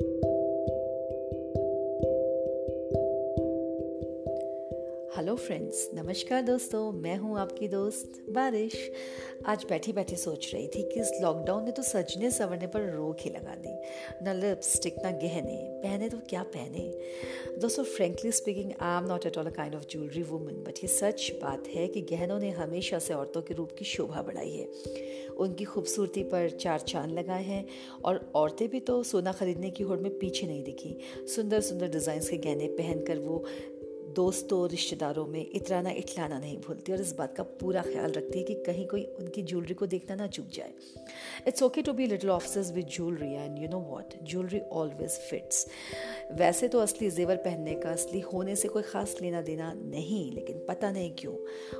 Thank 0.00 0.24
you. 0.24 0.33
Hello 5.24 5.36
friends, 5.36 5.90
नमस्कार 5.94 6.42
दोस्तों, 6.42 6.92
मैं 6.92 7.16
हूँ 7.16 7.38
आपकी 7.38 7.68
दोस्त 7.68 8.18
बारिश। 8.30 8.74
आज 9.46 9.64
बैठी 9.68 9.92
बैठी 9.92 10.16
सोच 10.16 10.50
रही 10.54 10.66
थी 10.66 10.82
कि 10.82 11.00
इस 11.00 11.12
लॉकडाउन 11.22 11.64
ने 11.64 11.70
तो 11.70 11.82
सजने 11.82 12.30
संवरने 12.30 12.66
पर 12.66 12.90
रोक 12.96 13.20
ही 13.20 13.30
लगा 13.30 13.54
दी। 13.54 13.72
न 14.24 14.34
लिपस्टिक 14.36 14.94
ना 15.04 15.10
गहने। 15.10 15.56
पहने 15.84 16.08
तो 16.08 16.18
क्या 16.30 16.42
पहने? 16.42 16.78
दोस्तों 17.60 17.84
frankly 17.84 18.32
speaking 18.32 18.72
I 18.80 18.98
am 18.98 19.08
not 19.08 19.26
at 19.26 19.38
all 19.38 19.46
a 19.46 19.50
kind 19.50 19.74
of 19.74 19.84
jewellery 19.90 20.22
woman 20.22 20.62
but 20.66 20.82
ये 20.82 20.88
सच 20.88 21.30
बात 21.42 21.68
है 21.68 21.86
कि 21.88 22.00
गहनों 22.02 22.38
ने 22.38 22.50
हमेशा 22.50 22.98
से 22.98 23.14
औरतों 23.14 23.42
के 23.42 23.54
रूप 23.54 23.72
की 23.78 23.84
शोभा 23.84 24.22
बढ़ाई 24.22 24.52
है। 24.52 24.68
उनकी 25.34 25.64
खूबसूरती 25.64 26.22
पर 26.22 26.50
चार 26.50 26.80
चाँद 26.80 27.10
लगाए 27.10 27.42
हैं 27.42 27.66
और 28.04 28.32
औरतें 28.34 28.68
भी 28.68 28.80
तो 28.80 29.02
सोना 29.02 29.32
खरीदने 29.32 29.70
की 29.70 29.84
होड़ 29.84 29.98
में 29.98 30.18
पीछे 30.18 30.46
नहीं 30.46 30.62
दिखी। 30.64 30.96
सुंदर 31.34 31.60
सुंदर 31.60 31.88
डिज़ाइन 31.88 32.20
के 32.20 32.36
गहने 32.38 32.66
पहनकर 32.66 33.18
वो 33.18 33.44
दोस्तों, 34.14 34.68
रिश्तेदारों 34.68 35.26
में 35.26 35.50
इतराना 35.50 35.90
इटलाना 35.92 36.38
नहीं 36.38 36.56
भूलती 36.58 36.92
और 36.92 37.00
इस 37.00 37.12
बात 37.16 37.34
का 37.36 37.42
पूरा 37.60 37.82
ख्याल 37.82 38.12
रखती 38.12 38.38
है 38.38 38.44
कि 38.44 38.54
कहीं 38.66 38.86
कोई 38.86 39.02
उनकी 39.20 39.42
ज्वेलरी 39.42 39.74
को 39.74 39.86
देखना 39.86 40.14
ना 40.16 40.26
चूक 40.28 40.46
जाए। 40.54 40.72
It's 41.48 41.62
okay 41.62 41.82
to 41.82 41.92
be 41.92 42.06
little 42.06 42.30
officers 42.30 42.72
with 42.72 42.88
jewellery 42.88 43.32
and 43.34 43.58
you 43.58 43.68
know 43.68 43.78
what 43.80 44.14
jewellery 44.22 44.60
always 44.72 45.18
fits 45.30 45.66
वैसे 46.32 46.68
तो 46.68 46.78
असली 46.80 47.10
जेवर 47.10 47.36
पहनने 47.36 47.74
का, 47.74 47.90
असली 47.90 48.20
होने 48.22 48.56
से 48.56 48.68
कोई 48.68 48.82
ख़ास 48.82 49.16
लेना 49.22 49.42
देना 49.42 49.72
नहीं, 49.74 50.30
लेकिन 50.32 50.64
पता 50.68 50.90
नहीं 50.90 51.10
क्यों। 51.18 51.34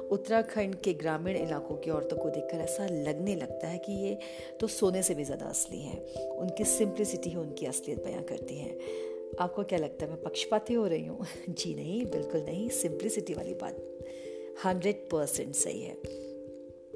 उत्तराखंड 0.08 0.74
के 0.84 0.94
ग्रामीण 0.94 1.36
इलाकों 1.36 1.76
की 1.76 1.90
औरतों 1.90 2.16
को 2.16 2.30
देखकर 2.30 2.60
ऐसा 2.60 2.86
लगने 2.90 3.34
लगता 3.36 3.68
है 3.68 3.78
कि 3.78 3.92
ये 4.04 4.18
तो 4.60 4.66
सोने 4.68 5.02
से 5.02 5.14
भी 5.14 5.24
ज़्यादा 5.24 5.46
असली 5.46 5.80
हैं। 5.80 6.28
उनकी 6.28 6.64
सिंप्लिसिटी 6.68 7.30
ही 7.30 7.36
उनकी 7.36 7.66
असलियत 7.66 8.04
बयां 8.04 8.22
करती 8.22 8.58
हैं। 8.58 9.12
आपको 9.40 9.64
क्या 9.64 9.78
लगता 9.78 10.06
है, 10.06 10.12
मैं 10.12 10.22
पक्षपाती 10.22 10.74
हो 10.74 10.86
रही 10.86 11.06
हूँ? 11.06 11.26
जी 11.48 11.74
नहीं, 11.74 12.06
बिल्कुल 12.06 12.40
नहीं 12.40 12.68
सिंप्लिसिटी 12.68 13.34
वाली 13.34 13.54
बात। 13.54 13.98
हंड्रेड 14.64 15.10
परसेंट 15.10 15.54
सही 15.54 15.82
है। 15.82 15.94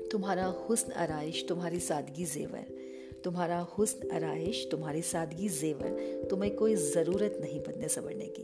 तुम्हारा 0.09 0.47
हुस्न 0.47 0.93
आरइश, 0.93 1.47
तुम्हारी 1.49 1.81
सादगी 1.81 2.25
जेवर। 2.25 2.79
तुम्हारा 3.25 3.59
हुस्न 3.59 4.11
आरइश, 4.11 4.69
तुम्हारी 4.71 5.03
सादगी 5.03 5.49
जेवर, 5.49 6.23
तुम्हें 6.31 6.57
कोई 6.57 6.75
ज़रूरत 6.75 7.39
नहीं 7.41 7.61
बनने 7.61 7.89
संवरने 7.89 8.27
की। 8.27 8.43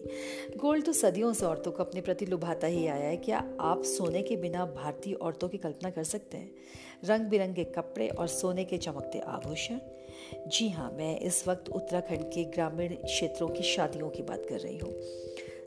गोल्ड 0.56 0.84
तो 0.84 0.92
सदियों 0.92 1.33
से 1.33 1.47
औरतों 1.47 1.73
को 1.73 1.83
अपने 1.83 2.01
प्रति 2.01 2.27
लुभाता 2.27 2.67
ही 2.67 2.86
आया 2.86 3.08
है। 3.08 3.17
क्या 3.17 3.56
आप 3.61 3.83
सोने 3.83 4.23
के 4.23 4.36
बिना 4.36 4.67
भारतीय 4.67 5.14
औरतों 5.14 5.48
की 5.48 5.58
कल्पना 5.58 5.91
कर 5.91 6.05
सकते 6.05 6.36
हैं? 6.36 6.55
रंग 7.05 7.20
बिरंगे 7.20 7.64
कपड़े 7.64 8.08
और 8.08 8.27
सोने 8.27 8.64
के 8.64 8.79
चमकते 8.79 9.19
आभूषण 9.19 9.79
जी 10.49 10.69
हाँ 10.69 10.91
मैं 10.91 11.19
इस 11.21 11.49
वक्त 11.49 11.69
उत्तराखंड 11.69 12.25
के 12.25 12.45
ग्रामीण 12.45 12.95
क्षेत्रों 12.95 13.49
की 13.49 13.63
शादियों 13.63 14.11
की 14.11 14.23
बात 14.23 14.47
कर 14.49 14.61
रही 14.61 14.79
हूँ। 14.79 14.93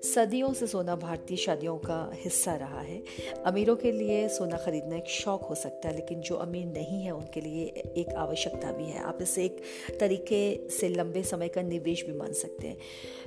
सदियों 0.03 0.53
से 0.53 0.67
सोना 0.67 0.95
भारतीय 0.95 1.37
शादियों 1.37 1.77
का 1.77 2.11
हिस्सा 2.13 2.55
रहा 2.55 2.81
है। 2.81 3.03
अमीरों 3.45 3.75
के 3.75 3.91
लिए 3.91 4.27
सोना 4.29 4.57
खरीदना 4.57 4.95
एक 4.95 5.09
शौक 5.09 5.43
हो 5.43 5.55
सकता 5.55 5.89
है, 5.89 5.95
लेकिन 5.95 6.21
जो 6.21 6.35
अमीर 6.35 6.65
नहीं 6.65 7.01
है, 7.01 7.11
उनके 7.11 7.41
लिए 7.41 7.63
एक 7.97 8.09
आवश्यकता 8.09 8.71
भी 8.71 8.83
है। 8.83 9.03
आप 9.03 9.19
इसे 9.21 9.45
एक 9.45 9.61
तरीके 9.99 10.69
से 10.69 10.89
लंबे 10.89 11.23
समय 11.23 11.47
का 11.47 11.61
निवेश 11.61 12.05
भी 12.05 12.13
मान 12.13 12.33
सकते 12.33 12.67
हैं। 12.67 12.77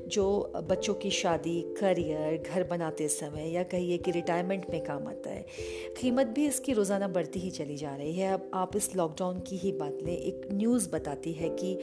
जो 0.09 0.53
बच्चों 0.57 0.95
की 0.95 1.11
शादी, 1.11 1.61
करियर, 1.81 2.43
घर 2.53 2.65
बनाते 2.65 3.09
समय 3.09 3.49
या 3.49 3.63
कहिए 3.63 3.99
कि 3.99 4.11
रिटायरमेंट 4.11 4.67
में 4.71 4.85
काम 4.85 5.09
आता 5.09 5.31
है, 5.31 5.47
कीमत 6.01 6.27
भी 6.27 6.47
इसकी 6.47 6.73
रोज़ाना 6.73 7.09
बढ़ती 7.09 7.41
ही 7.41 7.51
चली 7.51 7.77
जा 7.77 7.95
रही 7.97 8.13
है। 8.13 8.33
अब 8.33 8.51
आप 8.55 8.77
इस 8.77 8.97
लॉकडाउन 8.97 9.41
की 9.41 9.57
ही 9.57 9.73
बात 9.73 9.99
लें, 10.03 10.17
एक 10.19 10.49
न्यूज़ 10.53 10.89
बताती 10.91 11.33
है 11.33 11.49
कि 11.49 11.75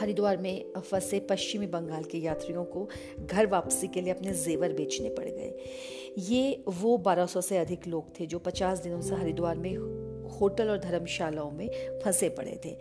हरिद्वार 0.00 0.36
में 0.36 0.72
फंसे 0.78 1.20
पश्चिमी 1.20 1.66
बंगाल 1.66 2.04
के 2.04 2.18
यात्रियों 2.18 2.64
को 2.64 2.88
घर 3.20 3.46
वापसी 3.46 3.88
के 3.88 4.00
लिए 4.00 4.12
अपने 4.12 4.32
जेवर 4.32 4.72
बेचने 4.72 5.08
पड़ 5.08 5.24
गए। 5.24 5.54
ये 6.18 6.64
वो 6.68 6.96
1200 6.96 7.40
से 7.40 7.58
अधिक 7.58 7.86
लोग 7.86 8.20
थे 8.20 8.26
जो 8.26 8.38
50 8.38 8.78
दिनों 8.78 9.00
से 9.00 9.14
हरिद्वार 9.14 9.56
में 9.56 9.76
होटल 10.40 10.68
और 10.68 10.78
धर्मशालाओं 10.78 11.50
में 11.50 11.68
फंसे 12.04 12.28
पड़े 12.28 12.60
थे। 12.64 12.76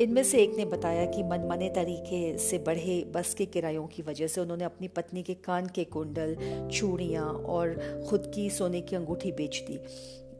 इनमें 0.00 0.22
से 0.22 0.42
एक 0.42 0.54
ने 0.56 0.64
बताया 0.64 1.04
कि 1.06 1.22
मनमाने 1.22 1.68
तरीके 1.68 2.38
से 2.38 2.58
बढ़े 2.58 3.04
बस 3.04 3.34
के 3.34 3.46
किरायों 3.46 3.86
की 3.86 4.02
वजह 4.02 4.26
से 4.26 4.40
उन्होंने 4.40 4.64
अपनी 4.64 4.88
पत्नी 4.88 5.22
के 5.22 5.34
कान 5.34 5.66
के 5.66 5.84
कुंडल, 5.84 6.36
चूड़ियाँ 6.72 7.24
और 7.24 7.74
खुद 8.08 8.32
की 8.34 8.50
सोने 8.50 8.80
की 8.80 8.96
अंगूठी 8.96 9.32
बेच 9.32 9.64
दी। 9.70 9.80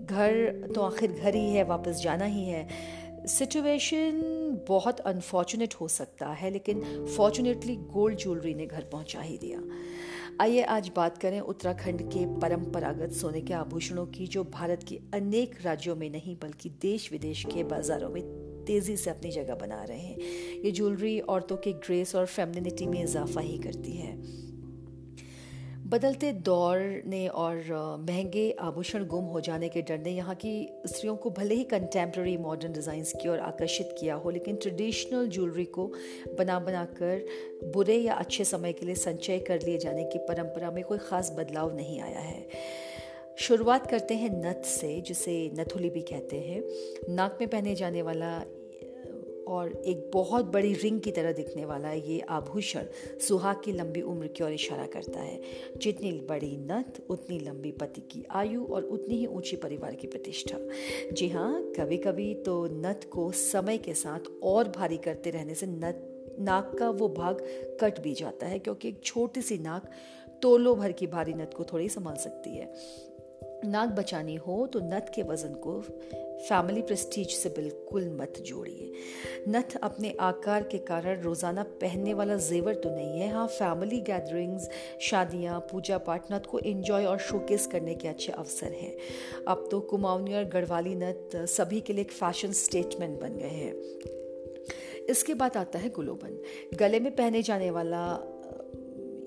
घर 0.04 0.66
तो 0.74 0.80
आखिर 0.80 1.12
घर 1.12 1.34
ही 1.34 1.50
है, 1.50 1.64
वापस 1.64 2.00
जाना 2.02 2.24
ही 2.24 2.44
है। 2.44 2.68
सिचुएशन 3.26 4.20
बहुत 4.68 5.00
अनफॉर्चुनेट 5.00 5.74
हो 5.74 5.88
सकता 5.88 6.28
है, 6.28 6.50
लेकिन 6.50 7.06
फॉर्चुनेटली 7.16 7.76
गोल्ड 7.76 8.18
ज्वेलरी 8.18 8.54
ने 8.54 8.66
घर 8.66 8.80
पहुँचा 8.80 9.20
ही 9.20 9.38
दिया। 9.38 9.62
आइए 10.40 10.62
आज 10.62 10.90
बात 10.96 11.18
करें 11.18 11.40
उत्तराखंड 11.40 12.02
के 12.02 12.40
परंपरागत 12.40 13.12
सोने 13.12 13.40
के 13.40 13.54
आभूषणों 13.54 14.06
की, 14.06 14.26
जो 14.26 14.44
भारत 14.44 14.84
के 14.88 15.00
अनेक 15.14 15.54
राज्यों 15.62 15.96
में 15.96 16.10
नहीं, 16.10 16.36
बल्कि 16.36 16.70
देश 16.70 17.12
विदेश 17.12 17.44
के 17.44 17.64
बाजारों 17.64 18.10
में 18.10 18.22
तेज़ी 18.64 18.96
से 18.96 19.10
अपनी 19.10 19.30
जगह 19.30 19.54
बना 19.54 19.84
रहे 19.84 19.98
हैं। 19.98 20.18
ये 20.64 20.70
ज्वेलरी 20.70 21.20
औरतों 21.20 21.56
के 21.56 21.72
ग्रेस 21.72 22.14
और 22.14 22.26
फेमिनिटी 22.26 22.86
में 22.86 23.02
इजाफा 23.02 23.40
ही 23.40 23.58
करती 23.58 23.92
है। 23.92 24.47
बदलते 25.88 26.32
दौर 26.44 26.78
ने 27.06 27.26
और 27.28 27.56
महँगे 28.00 28.50
आभूषण 28.60 29.04
गुम 29.06 29.24
हो 29.24 29.40
जाने 29.40 29.68
के 29.68 29.82
डर 29.82 29.98
ने 29.98 30.10
यहाँ 30.10 30.34
की 30.34 30.50
स्त्रियों 30.86 31.14
को 31.16 31.30
भले 31.30 31.54
ही 31.54 31.64
कंटेम्प्रेरी 31.64 32.36
मॉडर्न 32.36 32.72
डिज़ाइंस 32.72 33.12
की 33.12 33.28
ओर 33.28 33.38
आकर्षित 33.38 33.94
किया 34.00 34.14
हो, 34.14 34.30
लेकिन 34.30 34.56
ट्रेडिशनल 34.56 35.28
ज्वेलरी 35.28 35.64
को 35.64 35.86
बना 36.38 36.58
बना 36.58 36.84
कर 37.00 37.24
बुरे 37.72 37.96
या 37.96 38.14
अच्छे 38.14 38.44
समय 38.44 38.72
के 38.72 38.86
लिए 38.86 38.94
संचय 38.94 39.38
कर 39.38 39.62
लिए 39.62 39.78
जाने 39.78 40.04
की 40.04 40.18
परंपरा 40.18 40.70
में 40.70 40.84
कोई 40.84 40.98
ख़ास 40.98 41.32
बदलाव 41.38 41.74
नहीं 41.76 42.00
आया 42.00 42.20
है। 42.20 42.46
शुरुआत 43.38 43.90
करते 43.90 44.14
हैं 44.14 44.30
नथ 44.34 44.62
से, 44.64 45.00
जिसे 45.00 45.50
नथुली 45.54 45.90
भी 45.90 46.00
कहते 46.02 46.40
हैं। 46.40 46.62
नाक 47.14 47.38
में 47.40 47.48
पहने 47.48 47.74
जाने 47.74 48.02
वाला 48.02 48.38
और 49.48 49.72
एक 49.86 50.10
बहुत 50.14 50.44
बड़ी 50.44 50.72
रिंग 50.74 51.00
की 51.00 51.10
तरह 51.10 51.32
दिखने 51.32 51.64
वाला 51.64 51.92
ये 51.92 52.20
आभूषण। 52.20 52.86
सुहाग 53.20 53.60
की 53.64 53.72
लंबी 53.72 54.00
उम्र 54.02 54.26
की 54.26 54.44
ओर 54.44 54.52
इशारा 54.52 54.86
करता 54.86 55.20
है। 55.20 55.40
जितनी 55.76 56.12
बड़ी 56.28 56.56
नत, 56.60 57.06
उतनी 57.10 57.38
लंबी 57.38 57.72
पति 57.72 58.00
की 58.00 58.24
आयु 58.30 58.64
और 58.64 58.84
उतनी 58.84 59.16
ही 59.16 59.26
ऊँची 59.26 59.56
परिवार 59.56 59.94
की 59.94 60.06
प्रतिष्ठा। 60.06 60.58
जी 61.12 61.28
हाँ 61.28 61.62
कभी 61.78 61.96
कभी 61.96 62.34
तो 62.34 62.66
नथ 62.72 63.08
को 63.08 63.30
समय 63.32 63.78
के 63.78 63.94
साथ 63.94 64.30
और 64.42 64.68
भारी 64.68 64.96
करते 64.96 65.30
रहने 65.30 65.54
से 65.54 65.66
नत, 65.66 66.04
नाक 66.40 66.76
का 66.78 66.90
वो 66.90 67.08
भाग 67.08 67.46
कट 67.80 68.00
भी 68.00 68.14
जाता 68.14 68.46
है, 68.46 68.58
क्योंकि 68.58 68.88
एक 68.88 69.00
छोटी 69.04 69.42
सी 69.42 69.58
नाक 69.58 69.90
तोलो 70.42 70.74
भर 70.74 70.92
की 70.92 71.06
भारी 71.06 71.32
नत 71.34 71.54
को 71.56 71.64
थोड़ी 71.64 71.88
संभाल 71.88 72.16
सकती 72.16 72.50
है। 72.50 72.72
नाक 73.64 73.88
बचानी 73.88 74.34
हो 74.36 74.66
तो 74.66 74.80
नथ 74.80 75.14
के 75.14 75.22
वज़न 75.22 75.54
को 75.56 75.80
फैमिली 76.48 76.82
प्रेस्टीज 76.82 77.30
से 77.30 77.48
बिल्कुल 77.48 78.08
मत 78.10 78.38
जोड़िए। 78.46 78.92
नथ 79.48 79.76
अपने 79.82 80.14
आकार 80.20 80.62
के 80.62 80.78
कारण 80.78 81.20
रोज़ाना 81.22 81.62
पहनने 81.80 82.14
वाला 82.14 82.36
जेवर 82.36 82.74
तो 82.74 82.90
नहीं 82.90 83.20
है। 83.20 83.32
हाँ 83.32 83.46
फैमिली 83.48 84.00
गैदरिंग्स 84.00 84.68
शादियाँ, 85.00 85.58
पूजा 85.60 85.98
पाठ 85.98 86.32
नथ 86.32 86.46
को 86.50 86.58
एंजॉय 86.58 87.04
और 87.04 87.18
शोकेस 87.18 87.66
करने 87.66 87.94
के 87.94 88.08
अच्छे 88.08 88.32
अवसर 88.32 88.72
हैं। 88.72 88.96
अब 89.48 89.68
तो 89.70 89.80
कुमाऊनी 89.80 90.34
और 90.34 90.44
गढ़वाली 90.44 90.94
नथ 90.94 91.36
सभी 91.48 91.80
के 91.80 91.92
लिए 91.92 92.04
एक 92.04 92.12
फ़ैशन 92.12 92.52
स्टेटमेंट 92.52 93.20
बन 93.20 93.36
गए 93.36 93.48
हैं। 93.48 93.74
इसके 95.06 95.34
बाद 95.34 95.56
आता 95.56 95.78
है 95.78 95.88
गुलोबन। 95.90 96.38
गले 96.78 97.00
में 97.00 97.14
पहने 97.16 97.42
जाने 97.42 97.70
वाला 97.70 98.06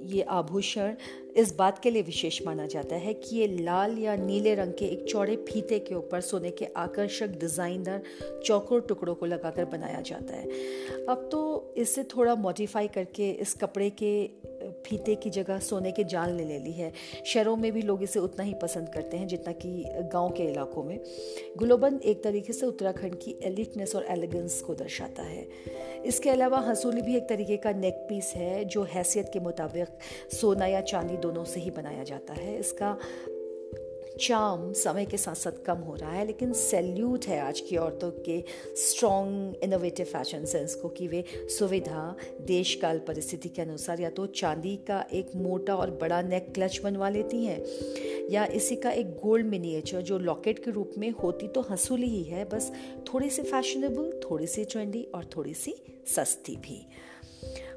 ये 0.01 0.21
आभूषण 0.21 0.95
इस 1.37 1.55
बात 1.55 1.79
के 1.79 1.89
लिए 1.89 2.01
विशेष 2.01 2.41
माना 2.45 2.65
जाता 2.65 2.95
है 2.95 3.13
कि 3.13 3.35
ये 3.37 3.47
लाल 3.47 3.97
या 3.97 4.15
नीले 4.15 4.55
रंग 4.55 4.73
के 4.73 4.85
एक 4.85 5.05
चौड़े 5.09 5.35
फीते 5.35 5.79
के 5.79 5.95
ऊपर 5.95 6.21
सोने 6.21 6.51
के 6.51 6.65
आकर्षक 6.65 7.27
डिज़ाइनर 7.27 8.01
चौकोर 8.45 8.81
टुकड़ों 8.81 9.15
को 9.15 9.25
लगाकर 9.25 9.65
बनाया 9.65 10.01
जाता 10.01 10.33
है। 10.33 10.45
अब 11.05 11.29
तो 11.31 11.73
इसे 11.77 12.03
थोड़ा 12.03 12.35
मॉडिफाई 12.35 12.87
करके 12.87 13.31
इस 13.31 13.53
कपड़े 13.53 13.89
के 14.03 14.11
फीते 14.85 15.15
की 15.15 15.29
जगह 15.29 15.59
सोने 15.59 15.91
के 15.91 16.03
जाल 16.03 16.31
ने 16.31 16.45
ले 16.45 16.59
ली 16.59 16.71
है। 16.71 16.91
शहरों 17.25 17.55
में 17.55 17.71
भी 17.71 17.81
लोग 17.81 18.03
इसे 18.03 18.19
उतना 18.19 18.43
ही 18.43 18.53
पसंद 18.53 18.89
करते 18.89 19.17
हैं, 19.17 19.27
जितना 19.27 19.53
कि 19.53 19.83
गाँव 19.87 20.29
के 20.29 20.43
इलाकों 20.43 20.83
में। 20.83 20.99
गुलोबंद 21.57 22.01
एक 22.01 22.23
तरीके 22.23 22.53
से 22.53 22.65
उत्तराखंड 22.65 23.15
की 23.15 23.39
एलिटनेस 23.43 23.95
और 23.95 24.05
एलिगेंस 24.05 24.61
को 24.61 24.73
दर्शाता 24.73 25.23
है। 25.23 25.47
इसके 26.05 26.29
अलावा 26.29 26.59
हंसूली 26.59 27.01
भी 27.01 27.17
एक 27.17 27.29
तरीके 27.29 27.57
का 27.57 27.71
नेक 27.71 27.93
पीस 27.93 28.33
है, 28.35 28.65
जो 28.65 28.83
हैसियत 28.83 29.29
के 29.33 29.39
मुताबिक 29.39 29.87
सोना 30.31 30.67
या 30.67 30.81
चांदी 30.81 31.17
दोनों 31.17 31.43
से 31.43 31.59
ही 31.59 31.71
बनाया 31.71 32.03
जाता 32.03 32.33
है। 32.33 32.59
इसका 32.59 32.97
चार्म 34.21 34.71
समय 34.73 35.05
के 35.05 35.17
साथ 35.17 35.35
साथ 35.35 35.63
कम 35.65 35.77
हो 35.77 35.95
रहा 35.95 36.11
है, 36.11 36.25
लेकिन 36.25 36.51
सैल्यूट 36.53 37.25
है 37.25 37.39
आज 37.39 37.59
की 37.59 37.77
औरतों 37.77 38.09
के 38.25 38.43
स्ट्रॉन्ग 38.77 39.55
इनोवेटिव 39.63 40.05
फ़ैशन 40.05 40.45
सेंस 40.45 40.75
को 40.75 40.89
कि 40.89 41.07
वे 41.07 41.23
सुविधा 41.57 42.15
देश 42.41 42.73
काल 42.75 42.99
परिस्थिति 42.99 43.49
के 43.49 43.61
अनुसार 43.61 43.99
या 43.99 44.09
तो 44.09 44.25
चांदी 44.25 44.75
का 44.87 45.03
एक 45.13 45.31
मोटा 45.35 45.75
और 45.75 45.91
बड़ा 45.91 46.21
नेक 46.21 46.53
क्लच 46.53 46.79
बनवा 46.83 47.09
लेती 47.09 47.43
हैं, 47.45 47.59
या 48.31 48.45
इसी 48.45 48.75
का 48.75 48.91
एक 48.91 49.13
गोल्ड 49.15 49.45
मिनिएचर 49.45 50.01
जो 50.01 50.17
लॉकेट 50.19 50.63
के 50.65 50.71
रूप 50.71 50.91
में 50.97 51.09
होती 51.13 51.47
तो 51.47 51.61
हंसूली 51.61 52.07
ही 52.07 52.23
है, 52.23 52.45
बस 52.45 52.71
थोड़ी 53.13 53.29
सी 53.29 53.41
फैशनेबल 53.41 54.19
थोड़ी 54.23 54.47
सी 54.47 54.65
ट्रेंडी 54.65 55.03
और 55.15 55.29
थोड़ी 55.35 55.53
सी 55.53 55.75
सस्ती 56.15 56.55
भी। 56.57 56.85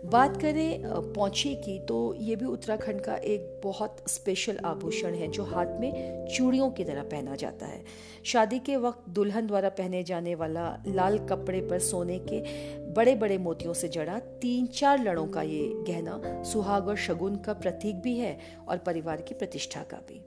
बात 0.05 0.37
करें 0.41 0.83
पौछे 1.15 1.55
की 1.56 1.79
तो 1.79 2.15
ये 2.15 2.35
भी 2.37 2.45
उत्तराखंड 2.47 3.01
का 3.01 3.15
एक 3.15 3.61
बहुत 3.65 3.97
स्पेशल 4.09 4.59
आभूषण 4.65 5.15
है, 5.15 5.29
जो 5.29 5.45
हाथ 5.45 5.67
में 5.81 6.27
चूड़ियों 6.37 6.71
की 6.71 6.85
तरह 6.85 7.03
पहना 7.03 7.37
जाता 7.37 7.67
है। 7.67 7.83
शादी 8.25 8.59
के 8.59 8.77
वक्त 8.77 9.09
दुल्हन 9.11 9.47
द्वारा 9.47 9.69
पहने 9.69 10.03
जाने 10.03 10.35
वाला 10.35 10.67
लाल 10.87 11.19
कपड़े 11.27 11.61
पर 11.61 11.79
सोने 11.79 12.19
के 12.19 12.41
बड़े 12.93 13.15
बड़े 13.15 13.39
मोतियों 13.39 13.73
से 13.75 13.89
जड़ा 13.89 14.19
तीन 14.43 14.67
चार 14.67 15.03
लड़ों 15.03 15.27
का 15.27 15.43
ये 15.43 15.69
गहना 15.89 16.43
सुहाग 16.45 16.89
और 16.89 16.97
शगुन 16.97 17.37
का 17.37 17.53
प्रतीक 17.55 18.00
भी 18.00 18.17
है, 18.19 18.39
और 18.69 18.79
परिवार 18.79 19.23
की 19.23 19.35
प्रतिष्ठा 19.35 19.83
का 19.83 19.97
भी। 20.09 20.21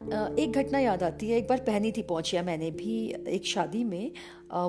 एक 0.00 0.52
घटना 0.52 0.78
याद 0.78 1.02
आती 1.02 1.28
है, 1.28 1.36
एक 1.38 1.46
बार 1.48 1.60
पहनी 1.66 1.90
थी 1.92 2.02
पहुंचिया 2.02 2.42
मैंने 2.42 2.70
भी 2.70 2.96
एक 3.28 3.46
शादी 3.46 3.82
में 3.84 4.12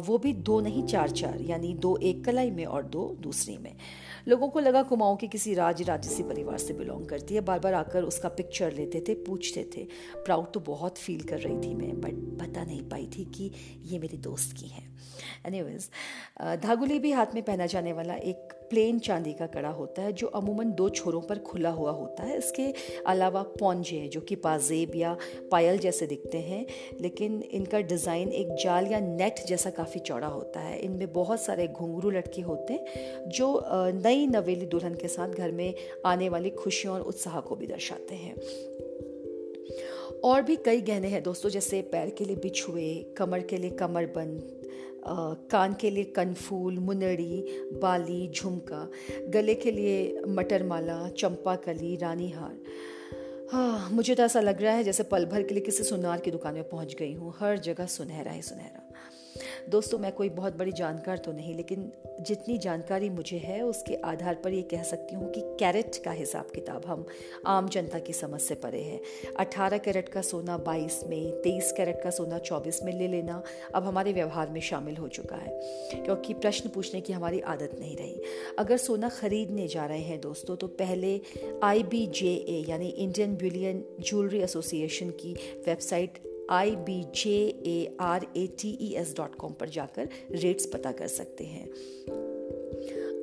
वो 0.01 0.17
भी 0.17 0.33
दो 0.33 0.59
नहीं, 0.61 0.83
चार 0.85 1.09
चार, 1.11 1.41
यानी 1.41 1.73
दो 1.75 1.95
एक 2.01 2.23
कलाई 2.25 2.51
में 2.51 2.63
और 2.65 2.83
दो 2.85 3.05
दूसरी 3.21 3.57
में। 3.57 3.75
लोगों 4.27 4.49
को 4.49 4.59
लगा 4.59 4.81
कुमाऊं 4.83 5.15
के 5.15 5.27
किसी 5.27 5.53
राज 5.53 5.81
राजसी 5.81 6.23
परिवार 6.23 6.57
से 6.57 6.73
बिलोंग 6.73 7.05
करती 7.05 7.35
है, 7.35 7.41
बार 7.41 7.59
बार 7.59 7.73
आकर 7.73 8.03
उसका 8.03 8.29
पिक्चर 8.29 8.71
लेते 8.73 9.03
थे, 9.07 9.13
पूछते 9.23 9.69
थे। 9.75 9.83
प्राउड 10.15 10.51
तो 10.53 10.59
बहुत 10.61 10.97
फील 10.97 11.21
कर 11.23 11.39
रही 11.39 11.57
थी 11.59 11.73
मैं 11.75 11.99
बट 12.01 12.13
बता 12.41 12.63
नहीं 12.63 12.81
पाई 12.89 13.09
थी 13.17 13.25
कि 13.35 13.51
ये 13.85 13.99
मेरी 13.99 14.17
दोस्त 14.19 14.55
की 14.57 14.67
है। 14.67 14.83
एनीवेज 15.47 15.89
धागुली 16.63 16.99
भी 16.99 17.11
हाथ 17.11 17.35
में 17.35 17.43
पहना 17.43 17.65
जाने 17.65 17.93
वाला 17.93 18.15
एक 18.15 18.53
प्लेन 18.69 18.99
चांदी 18.99 19.33
का 19.33 19.47
कड़ा 19.47 19.69
होता 19.69 20.01
है, 20.01 20.13
जो 20.13 20.27
अमूमन 20.27 20.71
दो 20.71 20.89
छोरों 20.89 21.21
पर 21.21 21.39
खुला 21.39 21.69
हुआ 21.69 21.91
होता 21.91 22.23
है। 22.23 22.37
इसके 22.37 22.73
अलावा 23.07 23.41
पौंजे, 23.59 24.07
जो 24.07 24.21
कि 24.21 24.35
पाजेब 24.35 24.95
या 24.95 25.15
पायल 25.51 25.77
जैसे 25.77 26.07
दिखते 26.07 26.37
हैं, 26.37 26.65
लेकिन 27.01 27.41
इनका 27.41 27.79
डिज़ाइन 27.81 28.31
एक 28.31 28.55
जाल 28.63 28.87
या 28.87 28.99
नेट 28.99 29.45
जैसा 29.47 29.69
काफ़ी 29.69 29.99
चौड़ा 29.99 30.27
होता 30.27 30.59
है। 30.59 30.79
इनमें 30.79 31.13
बहुत 31.13 31.41
सारे 31.41 31.67
घुंघरू 31.67 32.09
लटके 32.09 32.41
होते 32.41 32.73
हैं, 32.73 33.29
जो 33.29 33.63
नई 34.03 34.27
नवेली 34.27 34.65
दुल्हन 34.65 34.95
के 34.95 35.07
साथ 35.07 35.29
घर 35.29 35.51
में 35.51 35.73
आने 36.05 36.29
वाली 36.29 36.49
खुशियों 36.49 36.95
और 36.95 37.01
उत्साह 37.01 37.39
को 37.39 37.55
भी 37.55 37.67
दर्शाते 37.67 38.15
हैं। 38.15 38.35
और 40.23 40.41
भी 40.41 40.55
कई 40.55 40.81
गहने 40.81 41.07
हैं 41.07 41.23
दोस्तों, 41.23 41.49
जैसे 41.49 41.81
पैर 41.81 42.09
के 42.09 42.25
लिए 42.25 42.35
बिछुए, 42.35 42.93
कमर 43.17 43.41
के 43.41 43.57
लिए 43.57 43.69
कमरबंद 43.69 44.53
कान 45.51 45.73
के 45.73 45.89
लिए 45.89 46.03
कनफूल, 46.03 46.77
मुनड़ी, 46.77 47.45
बाली, 47.81 48.27
झुमका, 48.27 48.89
गले 49.29 49.55
के 49.55 49.71
लिए 49.71 50.21
मटरमाला, 50.27 51.07
चंपा 51.09 51.55
कली 51.55 51.95
रानी 51.95 52.29
हार 52.29 52.55
हाँ 53.51 53.89
मुझे 53.91 54.15
तो 54.15 54.23
ऐसा 54.23 54.39
लग 54.41 54.61
रहा 54.61 54.73
है 54.73 54.83
जैसे 54.83 55.03
पल 55.03 55.25
भर 55.25 55.43
के 55.43 55.53
लिए 55.53 55.63
किसी 55.63 55.83
सुनार 55.83 56.19
की 56.19 56.31
दुकान 56.31 56.53
में 56.53 56.69
पहुँच 56.69 56.95
गई 56.99 57.13
हूँ। 57.13 57.33
हर 57.39 57.57
जगह 57.57 57.85
सुनहरा 57.85 58.31
ही 58.31 58.41
सुनहरा। 58.41 58.83
दोस्तों, 59.69 59.97
मैं 59.99 60.11
कोई 60.11 60.29
बहुत 60.29 60.57
बड़ी 60.57 60.71
जानकार 60.71 61.17
तो 61.17 61.31
नहीं, 61.31 61.55
लेकिन 61.55 61.91
जितनी 62.21 62.57
जानकारी 62.57 63.09
मुझे 63.09 63.37
है, 63.37 63.61
उसके 63.61 63.95
आधार 64.03 64.35
पर 64.35 64.53
ये 64.53 64.61
कह 64.71 64.83
सकती 64.83 65.15
हूँ 65.15 65.31
कि 65.31 65.41
कैरेट 65.59 66.01
का 66.05 66.11
हिसाब 66.11 66.51
किताब 66.55 66.85
हम 66.85 67.05
आम 67.47 67.69
जनता 67.69 67.99
की 67.99 68.13
समझ 68.13 68.41
से 68.41 68.55
परे 68.55 68.81
है। 68.81 68.99
18 69.39 69.77
कैरेट 69.77 70.09
का 70.09 70.21
सोना 70.21 70.57
22 70.65 71.03
में 71.07 71.41
23 71.43 71.71
कैरेट 71.71 72.01
का 72.03 72.09
सोना 72.09 72.39
24 72.41 72.81
में 72.83 72.91
ले 72.93 73.07
लेना 73.07 73.41
अब 73.75 73.83
हमारे 73.83 74.13
व्यवहार 74.13 74.49
में 74.49 74.61
शामिल 74.61 74.97
हो 74.97 75.07
चुका 75.09 75.35
है, 75.35 75.59
क्योंकि 75.95 76.33
प्रश्न 76.35 76.69
पूछने 76.69 77.01
की 77.01 77.13
हमारी 77.13 77.39
आदत 77.47 77.75
नहीं 77.79 77.95
रही। 77.97 78.21
अगर 78.59 78.77
सोना 78.77 79.09
खरीदने 79.09 79.67
जा 79.67 79.85
रहे 79.85 80.01
हैं 80.01 80.19
दोस्तों 80.21 80.55
तो 80.55 80.67
पहले 80.67 81.15
आई 81.63 81.83
यानी 82.69 82.87
इंडियन 82.87 83.35
बुलियन 83.35 83.83
ज्वेलरी 83.99 84.39
एसोसिएशन 84.39 85.09
की 85.19 85.33
website 85.67 86.19
I 86.49 86.75
B 86.75 87.03
J 87.15 87.37
A 87.65 87.97
R 88.01 88.25
A 88.37 88.47
T 88.59 88.69
E 88.81 88.93
S 88.93 89.13
dot 89.17 89.35
com 89.35 89.53
पर 89.53 89.69
जाकर 89.69 90.09
रेट्स 90.31 90.65
पता 90.65 90.91
कर 90.91 91.07
सकते 91.07 91.43
हैं। 91.43 91.67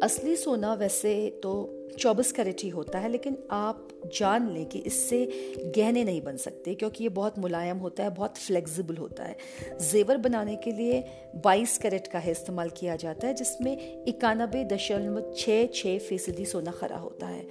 असली 0.04 0.36
सोना 0.36 0.74
वैसे 0.74 1.40
तो 1.42 1.50
24 1.98 2.32
कैरेट 2.32 2.60
ही 2.62 2.68
होता 2.68 2.98
है, 2.98 3.08
लेकिन 3.08 3.38
आप 3.50 3.88
जान 4.14 4.50
लें 4.50 4.66
कि 4.66 4.78
इससे 4.78 5.28
गहने 5.76 6.04
नहीं 6.04 6.22
बन 6.22 6.36
सकते, 6.36 6.74
क्योंकि 6.74 7.04
ये 7.04 7.08
बहुत 7.08 7.38
मुलायम 7.38 7.78
होता 7.78 8.02
है, 8.02 8.10
बहुत 8.10 8.38
फ्लेक्सिबल 8.38 8.96
होता 8.96 9.24
है। 9.24 9.36
जेवर 9.90 10.16
बनाने 10.16 10.56
के 10.56 10.72
लिए 10.72 11.04
22 11.36 11.78
कैरेट 11.78 12.06
का 12.06 12.18
है 12.18 12.30
इस्तेमाल 12.30 12.70
किया 12.70 12.96
जाता 12.96 13.26
है, 13.26 13.34
जिसमें 13.34 14.04
इक्यानबे 14.04 14.64
दशमलव 14.64 15.32
छः 15.38 15.66
छः 15.66 15.98
फ़ीसदी 15.98 16.44
सोना 16.44 16.70
खरा 16.70 16.96
होता 16.96 17.26
है। 17.26 17.46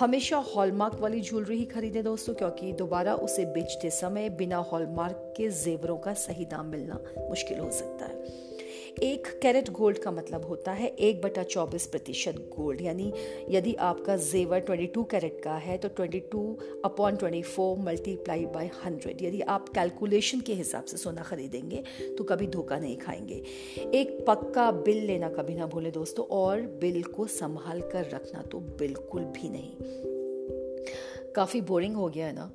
हमेशा 0.00 0.36
हॉलमार्क 0.36 1.00
वाली 1.00 1.20
ज्वेलरी 1.20 1.56
ही 1.56 1.64
खरीदें 1.64 2.04
दोस्तों, 2.04 2.34
क्योंकि 2.34 2.72
दोबारा 2.72 3.14
उसे 3.14 3.44
बेचते 3.44 3.90
समय 3.90 4.28
बिना 4.30 4.56
हॉलमार्क 4.56 5.34
के 5.36 5.48
जेवरों 5.48 5.98
का 5.98 6.12
सही 6.12 6.44
दाम 6.44 6.66
मिलना 6.66 7.00
मुश्किल 7.18 7.58
हो 7.58 7.70
सकता 7.70 8.04
है। 8.04 8.17
एक 9.02 9.26
कैरेट 9.42 9.70
गोल्ड 9.70 9.98
का 9.98 10.10
मतलब 10.10 10.44
होता 10.44 10.72
है 10.72 10.88
एक 10.88 11.20
बटा 11.22 11.42
चौबीस 11.42 11.86
प्रतिशत 11.86 12.36
गोल्ड। 12.56 12.80
यानी 12.80 13.12
यदि 13.50 13.74
आपका 13.74 14.16
जेवर 14.16 14.60
22 14.60 15.04
कैरेट 15.10 15.40
का 15.44 15.54
है 15.56 15.76
तो 15.78 15.88
22 15.88 16.54
अपॉन 16.84 17.16
24 17.16 17.76
मल्टीप्लाई 17.78 18.46
बाय 18.46 18.70
100 18.86 19.22
यदि 19.22 19.40
आप 19.40 19.68
कैलकुलेशन 19.68 20.40
के 20.40 20.54
हिसाब 20.54 20.84
से 20.84 20.96
सोना 20.96 21.22
खरीदेंगे 21.22 21.82
तो 22.18 22.24
कभी 22.24 22.46
धोखा 22.46 22.78
नहीं 22.78 22.96
खाएँगे। 22.96 23.42
एक 23.94 24.24
पक्का 24.28 24.70
बिल 24.70 25.04
लेना 25.04 25.28
कभी 25.28 25.54
ना 25.54 25.66
भूलें 25.66 25.92
दोस्तों, 25.92 26.24
और 26.26 26.60
बिल 26.60 27.02
को 27.02 27.26
संभाल 27.26 27.80
कर 27.80 28.10
रखना 28.10 28.42
तो 28.42 28.60
बिल्कुल 28.60 29.22
भी 29.22 29.48
नहीं। 29.48 29.72
काफ़ी 31.32 31.60
बोरिंग 31.60 31.96
हो 31.96 32.08
गया 32.08 32.26
है 32.26 32.32
ना? 32.32 32.52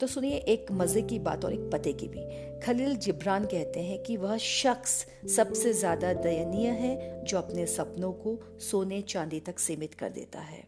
तो 0.00 0.06
सुनिए 0.06 0.36
एक 0.48 0.72
मज़े 0.72 1.02
की 1.02 1.18
बात 1.18 1.44
और 1.44 1.52
एक 1.52 1.70
पते 1.72 1.92
की 1.92 2.08
भी। 2.08 2.24
खलील 2.60 2.96
जिब्रान 2.96 3.44
कहते 3.44 3.80
हैं 3.80 4.02
कि 4.02 4.16
वह 4.16 4.36
शख्स 4.36 5.06
सबसे 5.36 5.72
ज़्यादा 5.72 6.12
दयनीय 6.12 6.68
है 6.68 7.24
जो 7.24 7.38
अपने 7.38 7.66
सपनों 7.66 8.12
को 8.12 8.38
सोने 8.60 9.00
चांदी 9.02 9.40
तक 9.40 9.58
सीमित 9.58 9.94
कर 9.94 10.10
देता 10.10 10.40
है। 10.40 10.62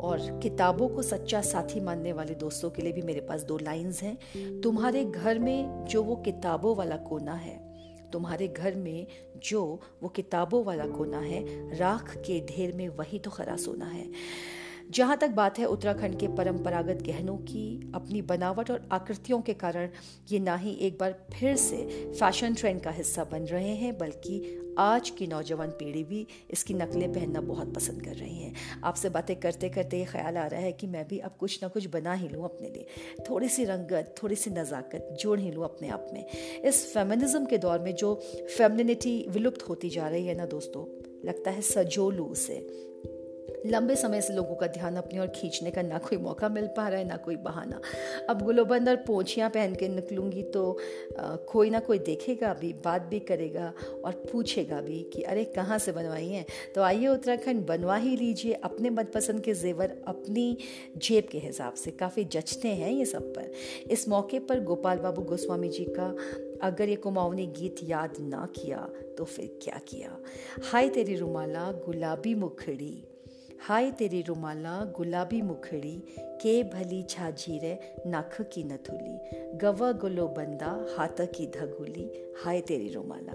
और 0.00 0.18
किताबों 0.42 0.88
को 0.88 1.02
सच्चा 1.02 1.40
साथी 1.40 1.80
मानने 1.80 2.12
वाले 2.12 2.34
दोस्तों 2.34 2.70
के 2.70 2.82
लिए 2.82 2.92
भी 2.92 3.02
मेरे 3.02 3.20
पास 3.20 3.42
दो 3.42 3.58
लाइंस 3.58 4.02
हैं। 4.02 4.60
तुम्हारे 4.60 5.04
घर 5.04 5.38
में 5.38 5.84
जो 5.84 6.02
वो 6.02 6.16
किताबों 6.16 6.76
वाला 6.76 6.96
कोना 6.96 7.34
है, 7.34 7.56
तुम्हारे 8.12 8.48
घर 8.48 8.74
में 8.74 9.06
जो 9.44 9.80
वो 10.02 10.08
किताबों 10.08 10.64
वाला 10.64 10.86
कोना 10.86 11.20
है, 11.20 11.44
राख 11.78 12.16
के 12.16 12.40
ढेर 12.46 12.74
में 12.74 12.88
वही 12.88 13.18
तो 13.18 13.30
खरा 13.30 13.56
सोना 13.56 13.86
है। 13.86 14.06
जहाँ 14.90 15.16
तक 15.16 15.30
बात 15.30 15.58
है 15.58 15.64
उत्तराखंड 15.64 16.18
के 16.20 16.28
परंपरागत 16.28 17.02
गहनों 17.02 17.36
की, 17.38 17.92
अपनी 17.94 18.22
बनावट 18.22 18.70
और 18.70 18.88
आकृतियों 18.92 19.40
के 19.40 19.54
कारण 19.54 19.88
ये 20.30 20.38
ना 20.38 20.56
ही 20.56 20.72
एक 20.80 20.98
बार 20.98 21.14
फिर 21.32 21.56
से 21.56 21.84
फ़ैशन 22.12 22.54
ट्रेंड 22.54 22.80
का 22.80 22.90
हिस्सा 22.90 23.24
बन 23.24 23.44
रहे 23.44 23.74
हैं, 23.74 23.96
बल्कि 23.98 24.64
आज 24.78 25.10
की 25.10 25.26
नौजवान 25.26 25.70
पीढ़ी 25.70 26.02
भी 26.04 26.26
इसकी 26.50 26.74
नकलें 26.74 27.12
पहनना 27.12 27.40
बहुत 27.40 27.74
पसंद 27.74 28.02
कर 28.02 28.14
रही 28.14 28.38
हैं। 28.38 28.80
आपसे 28.84 29.08
बातें 29.08 29.34
करते 29.36 29.68
करते 29.68 29.98
ये 29.98 30.04
ख्याल 30.04 30.36
आ 30.36 30.46
रहा 30.46 30.60
है 30.60 30.72
कि 30.72 30.86
मैं 30.86 31.06
भी 31.08 31.18
अब 31.18 31.36
कुछ 31.40 31.62
ना 31.62 31.68
कुछ 31.68 31.86
बना 31.86 32.12
ही 32.12 32.28
लूँ 32.28 32.44
अपने 32.44 32.68
लिए। 32.68 32.86
थोड़ी 33.30 33.48
सी 33.48 33.64
रंगत 33.64 34.14
थोड़ी 34.22 34.36
सी 34.36 34.50
नज़ाकत 34.50 35.16
जोड़ 35.20 35.38
ही 35.40 35.50
लूँ 35.50 35.64
अपने 35.64 35.88
आप 35.88 36.10
में। 36.12 36.26
इस 36.64 36.84
फेमिनिज्म 36.94 37.44
के 37.46 37.58
दौर 37.58 37.78
में 37.78 37.94
जो 37.94 38.14
फेमिनिटी 38.56 39.26
विलुप्त 39.30 39.68
होती 39.68 39.90
जा 39.90 40.08
रही 40.08 40.26
है 40.26 40.36
ना 40.36 40.46
दोस्तों, 40.46 40.86
लगता 41.28 41.50
है 41.50 41.60
सजोलू 41.60 42.24
उसे। 42.24 42.88
लंबे 43.66 43.96
समय 43.96 44.20
से 44.20 44.32
लोगों 44.34 44.54
का 44.56 44.66
ध्यान 44.66 44.96
अपनी 44.96 45.18
ओर 45.18 45.26
खींचने 45.26 45.70
का 45.70 45.82
ना 45.82 45.98
कोई 45.98 46.18
मौका 46.18 46.48
मिल 46.48 46.66
पा 46.66 46.88
रहा 46.88 46.98
है 46.98 47.06
ना 47.06 47.16
कोई 47.16 47.36
बहाना। 47.36 47.80
अब 48.28 48.42
गुलोबंद 48.42 48.88
और 48.88 48.96
पोछियाँ 48.96 49.50
पहन 49.50 49.74
के 49.74 49.88
निकलूँगी 49.88 50.42
तो 50.42 50.78
आ, 51.18 51.36
कोई 51.36 51.70
ना 51.70 51.80
कोई 51.80 51.98
देखेगा 51.98 52.54
भी 52.54 52.72
बात 52.72 53.02
भी 53.02 53.20
करेगा 53.20 53.72
और 54.04 54.12
पूछेगा 54.32 54.80
भी 54.80 55.02
कि 55.02 55.22
अरे 55.22 55.44
कहाँ 55.44 55.78
से 55.78 55.92
बनवाई 55.92 56.28
हैं? 56.28 56.44
तो 56.74 56.82
आइए 56.82 57.08
उत्तराखंड 57.08 57.66
बनवा 57.66 57.96
ही 57.96 58.16
लीजिए। 58.16 58.52
अपने 58.52 58.90
मनपसंद 58.90 59.40
के 59.40 59.54
जेवर 59.54 59.96
अपनी 60.08 60.56
जेब 60.96 61.28
के 61.32 61.38
हिसाब 61.38 61.74
से। 61.74 61.90
काफ़ी 61.90 62.24
जचते 62.24 62.68
हैं 62.68 62.92
ये 62.92 63.04
सब 63.04 63.34
पर। 63.34 63.52
इस 63.90 64.08
मौके 64.08 64.38
पर 64.38 64.60
गोपाल 64.60 64.98
बाबू 64.98 65.22
गोस्वामी 65.22 65.68
जी 65.68 65.84
का 65.98 66.14
अगर 66.62 66.88
ये 66.88 66.96
कुमाऊनी 66.96 67.46
गीत 67.46 67.76
याद 67.82 68.14
ना 68.20 68.48
किया 68.56 68.88
तो 69.18 69.24
फिर 69.24 69.58
क्या 69.62 69.80
किया? 69.88 70.16
हाय 70.72 70.88
तेरी 70.88 71.16
रुमाला 71.16 71.72
गुलाबी 71.86 72.34
मुखड़ी। 72.34 73.04
हाय 73.60 73.90
तेरी 73.90 74.22
रुमाला, 74.22 74.84
गुलाबी 74.96 75.42
मुखड़ी, 75.42 76.02
के 76.18 76.62
भली 76.62 77.06
रे 77.48 77.94
नख 78.06 78.40
की 78.40 78.64
नथुली। 78.64 79.18
गवा 79.58 79.92
गुलो 79.92 80.26
बंदा, 80.28 80.86
हाथ 80.96 81.20
की 81.20 81.46
धगुली। 81.46 82.32
हाय 82.42 82.60
तेरी 82.60 82.88
रुमाला। 82.88 83.32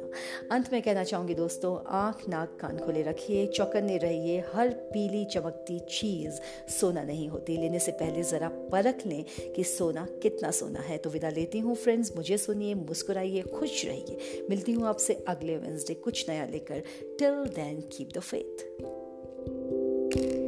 अंत 0.52 0.74
में 0.74 0.82
कहना 0.82 1.04
चाहूँगी 1.04 1.36
दोस्तों, 1.36 1.84
आँख 1.88 2.30
नाक 2.30 2.58
कान 2.62 2.78
खोले 2.78 3.02
रखिए, 3.02 3.48
चौकन्ने 3.48 3.98
रहिए, 3.98 4.44
हर 4.54 4.70
पीली 4.70 5.26
चमकती 5.26 5.80
चीज़ 5.80 6.70
सोना 6.72 7.04
नहीं 7.04 7.28
होती। 7.28 7.58
लेने 7.58 7.80
से 7.80 7.92
पहले 7.92 8.24
ज़रा 8.24 8.50
परख 8.50 9.06
लें 9.06 9.54
कि 9.56 9.64
सोना 9.64 10.08
कितना 10.24 10.52
सोना 10.52 10.80
है। 10.80 10.98
तो 10.98 11.10
विदा 11.10 11.30
लेती 11.30 11.60
हूँ 11.60 11.76
फ्रेंड्स, 11.76 12.16
मुझे 12.16 12.38
सुनिए, 12.38 12.74
मुस्कुराइए, 12.74 13.42
खुश 13.42 13.86
रहिए। 13.86 14.46
मिलती 14.50 14.72
हूँ 14.72 14.88
आपसे 14.88 15.14
अगले 15.28 15.58
वेंसडे 15.58 15.94
कुछ 15.94 16.30
नया 16.30 16.46
लेकर। 16.46 16.80
Till 17.20 17.32
then 17.32 17.82
keep 17.82 18.10
the 18.18 18.20
faith 18.20 18.84
Thank 20.16 20.32
you. 20.32 20.43